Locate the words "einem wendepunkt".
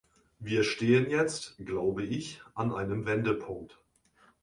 2.73-3.79